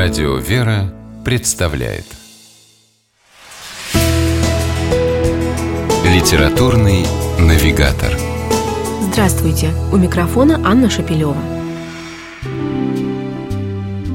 Радио 0.00 0.36
«Вера» 0.36 0.94
представляет 1.24 2.04
Литературный 6.04 7.04
навигатор 7.40 8.16
Здравствуйте! 9.10 9.70
У 9.92 9.96
микрофона 9.96 10.60
Анна 10.64 10.88
Шапилева. 10.88 11.34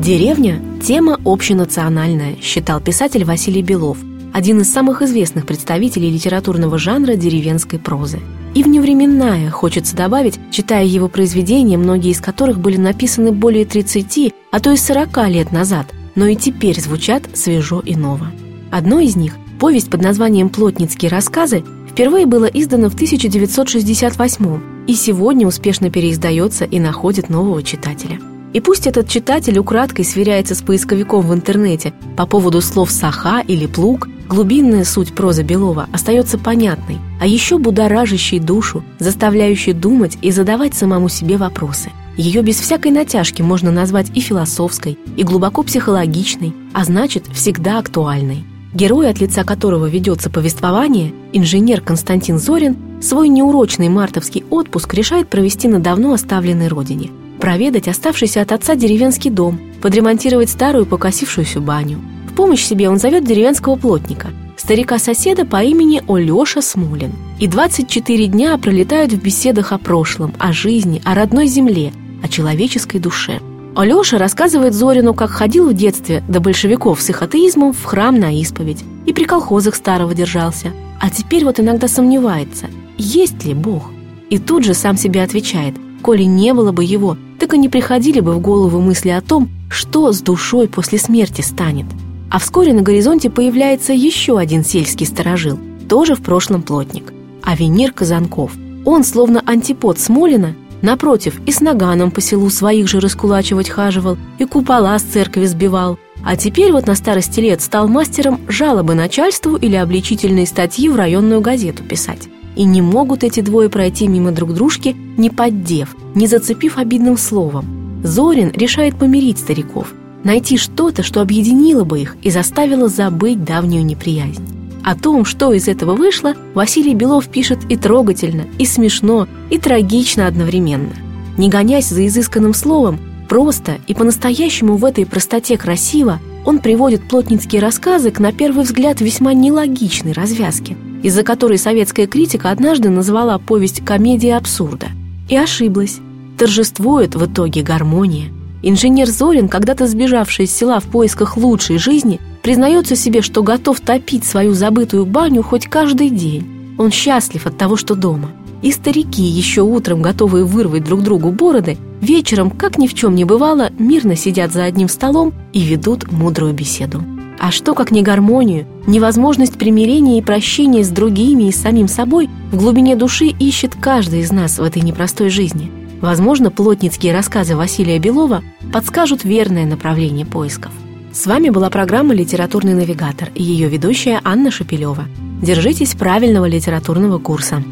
Деревня– 0.00 0.62
тема 0.82 1.20
общенациональная, 1.26 2.36
считал 2.40 2.80
писатель 2.80 3.26
Василий 3.26 3.60
Белов, 3.62 3.98
один 4.36 4.60
из 4.60 4.70
самых 4.70 5.00
известных 5.00 5.46
представителей 5.46 6.10
литературного 6.10 6.76
жанра 6.76 7.14
деревенской 7.14 7.78
прозы. 7.78 8.18
И 8.54 8.62
вневременная, 8.62 9.50
хочется 9.50 9.96
добавить, 9.96 10.38
читая 10.50 10.84
его 10.84 11.08
произведения, 11.08 11.78
многие 11.78 12.10
из 12.10 12.20
которых 12.20 12.60
были 12.60 12.76
написаны 12.76 13.32
более 13.32 13.64
30, 13.64 14.34
а 14.50 14.60
то 14.60 14.72
и 14.72 14.76
40 14.76 15.28
лет 15.28 15.52
назад, 15.52 15.86
но 16.16 16.26
и 16.26 16.36
теперь 16.36 16.78
звучат 16.78 17.22
свежо 17.32 17.80
и 17.80 17.96
ново. 17.96 18.26
Одно 18.70 19.00
из 19.00 19.16
них, 19.16 19.38
повесть 19.58 19.88
под 19.88 20.02
названием 20.02 20.50
«Плотницкие 20.50 21.10
рассказы», 21.10 21.64
впервые 21.90 22.26
было 22.26 22.44
издано 22.44 22.90
в 22.90 22.94
1968 22.94 24.60
и 24.86 24.94
сегодня 24.96 25.46
успешно 25.46 25.88
переиздается 25.88 26.66
и 26.66 26.78
находит 26.78 27.30
нового 27.30 27.62
читателя. 27.62 28.20
И 28.56 28.60
пусть 28.60 28.86
этот 28.86 29.06
читатель 29.06 29.58
украдкой 29.58 30.06
сверяется 30.06 30.54
с 30.54 30.62
поисковиком 30.62 31.20
в 31.20 31.34
интернете 31.34 31.92
по 32.16 32.24
поводу 32.24 32.62
слов 32.62 32.90
«саха» 32.90 33.40
или 33.46 33.66
«плуг», 33.66 34.08
глубинная 34.30 34.84
суть 34.84 35.14
прозы 35.14 35.42
Белова 35.42 35.90
остается 35.92 36.38
понятной, 36.38 36.96
а 37.20 37.26
еще 37.26 37.58
будоражащей 37.58 38.38
душу, 38.38 38.82
заставляющей 38.98 39.74
думать 39.74 40.16
и 40.22 40.30
задавать 40.30 40.72
самому 40.72 41.10
себе 41.10 41.36
вопросы. 41.36 41.90
Ее 42.16 42.40
без 42.40 42.58
всякой 42.58 42.92
натяжки 42.92 43.42
можно 43.42 43.70
назвать 43.70 44.06
и 44.14 44.20
философской, 44.20 44.98
и 45.18 45.22
глубоко 45.22 45.62
психологичной, 45.62 46.54
а 46.72 46.84
значит, 46.84 47.26
всегда 47.34 47.78
актуальной. 47.78 48.42
Герой, 48.72 49.10
от 49.10 49.20
лица 49.20 49.44
которого 49.44 49.84
ведется 49.84 50.30
повествование, 50.30 51.12
инженер 51.34 51.82
Константин 51.82 52.38
Зорин, 52.38 53.02
свой 53.02 53.28
неурочный 53.28 53.90
мартовский 53.90 54.46
отпуск 54.48 54.94
решает 54.94 55.28
провести 55.28 55.68
на 55.68 55.78
давно 55.78 56.14
оставленной 56.14 56.68
родине– 56.68 57.10
проведать 57.46 57.86
оставшийся 57.86 58.42
от 58.42 58.50
отца 58.50 58.74
деревенский 58.74 59.30
дом, 59.30 59.60
подремонтировать 59.80 60.50
старую 60.50 60.84
покосившуюся 60.84 61.60
баню. 61.60 62.00
В 62.28 62.34
помощь 62.34 62.64
себе 62.64 62.90
он 62.90 62.98
зовет 62.98 63.24
деревенского 63.24 63.76
плотника, 63.76 64.30
старика-соседа 64.56 65.44
по 65.44 65.62
имени 65.62 66.02
Олеша 66.08 66.60
Смолин. 66.60 67.12
И 67.38 67.46
24 67.46 68.26
дня 68.26 68.58
пролетают 68.58 69.12
в 69.12 69.22
беседах 69.22 69.70
о 69.70 69.78
прошлом, 69.78 70.34
о 70.40 70.52
жизни, 70.52 71.00
о 71.04 71.14
родной 71.14 71.46
земле, 71.46 71.92
о 72.20 72.26
человеческой 72.26 72.98
душе. 72.98 73.38
Алеша 73.76 74.18
рассказывает 74.18 74.74
Зорину, 74.74 75.14
как 75.14 75.30
ходил 75.30 75.68
в 75.68 75.72
детстве 75.72 76.24
до 76.26 76.40
большевиков 76.40 77.00
с 77.00 77.10
их 77.10 77.22
атеизмом 77.22 77.72
в 77.72 77.84
храм 77.84 78.18
на 78.18 78.36
исповедь 78.36 78.82
и 79.06 79.12
при 79.12 79.22
колхозах 79.22 79.76
старого 79.76 80.16
держался. 80.16 80.72
А 80.98 81.10
теперь 81.10 81.44
вот 81.44 81.60
иногда 81.60 81.86
сомневается, 81.86 82.66
есть 82.98 83.44
ли 83.44 83.54
Бог. 83.54 83.92
И 84.30 84.38
тут 84.38 84.64
же 84.64 84.74
сам 84.74 84.96
себе 84.96 85.22
отвечает, 85.22 85.76
коли 86.02 86.24
не 86.24 86.52
было 86.52 86.72
бы 86.72 86.82
его, 86.82 87.16
так 87.38 87.54
и 87.54 87.58
не 87.58 87.68
приходили 87.68 88.20
бы 88.20 88.32
в 88.32 88.40
голову 88.40 88.80
мысли 88.80 89.10
о 89.10 89.20
том, 89.20 89.48
что 89.70 90.12
с 90.12 90.20
душой 90.20 90.68
после 90.68 90.98
смерти 90.98 91.40
станет. 91.40 91.86
А 92.30 92.38
вскоре 92.38 92.72
на 92.72 92.82
горизонте 92.82 93.30
появляется 93.30 93.92
еще 93.92 94.38
один 94.38 94.64
сельский 94.64 95.06
сторожил, 95.06 95.58
тоже 95.88 96.14
в 96.14 96.22
прошлом 96.22 96.62
плотник. 96.62 97.12
Авенир 97.42 97.92
Казанков. 97.92 98.52
Он, 98.84 99.04
словно 99.04 99.42
антипод 99.46 99.98
Смолина, 99.98 100.54
напротив, 100.82 101.40
и 101.46 101.52
с 101.52 101.60
наганом 101.60 102.10
по 102.10 102.20
селу 102.20 102.50
своих 102.50 102.88
же 102.88 103.00
раскулачивать 103.00 103.68
хаживал, 103.68 104.16
и 104.38 104.44
купола 104.44 104.98
с 104.98 105.02
церкви 105.02 105.46
сбивал. 105.46 105.98
А 106.24 106.36
теперь 106.36 106.72
вот 106.72 106.86
на 106.86 106.94
старости 106.94 107.40
лет 107.40 107.62
стал 107.62 107.88
мастером 107.88 108.40
жалобы 108.48 108.94
начальству 108.94 109.56
или 109.56 109.76
обличительные 109.76 110.46
статьи 110.46 110.88
в 110.88 110.96
районную 110.96 111.40
газету 111.40 111.84
писать. 111.84 112.28
И 112.56 112.64
не 112.64 112.80
могут 112.80 113.22
эти 113.22 113.40
двое 113.40 113.68
пройти 113.68 114.08
мимо 114.08 114.32
друг 114.32 114.54
дружки, 114.54 114.96
не 115.18 115.28
поддев, 115.28 115.94
не 116.14 116.26
зацепив 116.26 116.78
обидным 116.78 117.18
словом. 117.18 118.00
Зорин 118.02 118.50
решает 118.50 118.96
помирить 118.96 119.38
стариков, 119.38 119.92
найти 120.24 120.56
что-то, 120.56 121.02
что 121.02 121.20
объединило 121.20 121.84
бы 121.84 122.00
их 122.00 122.16
и 122.22 122.30
заставило 122.30 122.88
забыть 122.88 123.44
давнюю 123.44 123.84
неприязнь. 123.84 124.42
О 124.82 124.94
том, 124.94 125.24
что 125.24 125.52
из 125.52 125.68
этого 125.68 125.94
вышло, 125.94 126.34
Василий 126.54 126.94
Белов 126.94 127.26
пишет 127.26 127.58
и 127.68 127.76
трогательно, 127.76 128.44
и 128.58 128.64
смешно, 128.64 129.26
и 129.50 129.58
трагично 129.58 130.26
одновременно. 130.26 130.94
Не 131.36 131.50
гонясь 131.50 131.88
за 131.88 132.06
изысканным 132.06 132.54
словом, 132.54 132.98
просто 133.28 133.78
и 133.86 133.94
по-настоящему 133.94 134.76
в 134.76 134.84
этой 134.84 135.04
простоте 135.04 135.58
красиво, 135.58 136.20
он 136.44 136.60
приводит 136.60 137.08
плотницкие 137.08 137.60
рассказы 137.60 138.12
к, 138.12 138.20
на 138.20 138.32
первый 138.32 138.64
взгляд, 138.64 139.00
весьма 139.00 139.34
нелогичной 139.34 140.12
развязке– 140.12 140.76
из-за 141.02 141.22
которой 141.22 141.58
советская 141.58 142.06
критика 142.06 142.50
однажды 142.50 142.90
назвала 142.90 143.38
повесть 143.38 143.84
«комедия 143.84 144.36
абсурда». 144.36 144.88
И 145.28 145.36
ошиблась. 145.36 145.98
Торжествует 146.38 147.14
в 147.14 147.26
итоге 147.26 147.62
гармония. 147.62 148.30
Инженер 148.62 149.06
Зорин, 149.06 149.48
когда-то 149.48 149.86
сбежавший 149.86 150.46
из 150.46 150.54
села 150.54 150.80
в 150.80 150.84
поисках 150.84 151.36
лучшей 151.36 151.78
жизни, 151.78 152.20
признается 152.42 152.96
себе, 152.96 153.22
что 153.22 153.42
готов 153.42 153.80
топить 153.80 154.24
свою 154.24 154.54
забытую 154.54 155.06
баню 155.06 155.42
хоть 155.42 155.66
каждый 155.66 156.10
день. 156.10 156.46
Он 156.78 156.90
счастлив 156.90 157.46
от 157.46 157.56
того, 157.56 157.76
что 157.76 157.94
дома. 157.94 158.30
И 158.62 158.72
старики, 158.72 159.22
еще 159.22 159.62
утром 159.62 160.02
готовые 160.02 160.44
вырвать 160.44 160.84
друг 160.84 161.02
другу 161.02 161.30
бороды, 161.30 161.78
вечером, 162.00 162.50
как 162.50 162.78
ни 162.78 162.86
в 162.86 162.94
чем 162.94 163.14
не 163.14 163.24
бывало, 163.24 163.70
мирно 163.78 164.16
сидят 164.16 164.52
за 164.52 164.64
одним 164.64 164.88
столом 164.88 165.32
и 165.52 165.60
ведут 165.60 166.10
мудрую 166.10 166.52
беседу. 166.52 167.02
А 167.38 167.50
что, 167.50 167.74
как 167.74 167.90
не 167.90 168.02
гармонию, 168.02 168.66
невозможность 168.86 169.58
примирения 169.58 170.18
и 170.18 170.22
прощения 170.22 170.82
с 170.82 170.88
другими 170.88 171.44
и 171.44 171.52
самим 171.52 171.86
собой 171.86 172.30
в 172.50 172.56
глубине 172.56 172.96
души 172.96 173.26
ищет 173.26 173.74
каждый 173.74 174.20
из 174.20 174.32
нас 174.32 174.58
в 174.58 174.62
этой 174.62 174.82
непростой 174.82 175.28
жизни? 175.28 175.70
Возможно, 176.00 176.50
плотницкие 176.50 177.12
рассказы 177.12 177.56
Василия 177.56 177.98
Белова 177.98 178.42
подскажут 178.72 179.24
верное 179.24 179.66
направление 179.66 180.26
поисков. 180.26 180.72
С 181.12 181.26
вами 181.26 181.50
была 181.50 181.70
программа 181.70 182.14
«Литературный 182.14 182.74
навигатор» 182.74 183.30
и 183.34 183.42
ее 183.42 183.68
ведущая 183.68 184.20
Анна 184.24 184.50
Шапилева. 184.50 185.06
Держитесь 185.42 185.94
правильного 185.94 186.46
литературного 186.46 187.18
курса. 187.18 187.62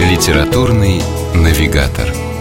«Литературный 0.00 1.00
навигатор» 1.34 2.31